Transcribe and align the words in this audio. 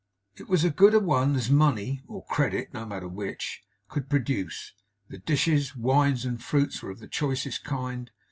It 0.35 0.49
was 0.49 0.63
a 0.63 0.71
good 0.71 0.95
a 0.95 0.99
one 0.99 1.35
as 1.35 1.51
money 1.51 2.01
(or 2.07 2.25
credit, 2.25 2.73
no 2.73 2.87
matter 2.87 3.07
which) 3.07 3.61
could 3.87 4.09
produce. 4.09 4.73
The 5.09 5.19
dishes, 5.19 5.75
wines, 5.75 6.25
and 6.25 6.41
fruits 6.41 6.81
were 6.81 6.89
of 6.89 6.97
the 6.97 7.07
choicest 7.07 7.63
kind. 7.63 8.09